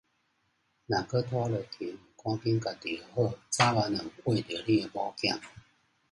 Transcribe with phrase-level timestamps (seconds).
[0.87, 1.93] 若閣拖落去
[2.23, 5.39] 毋趕緊共治予好，早慢會穢著你的某囝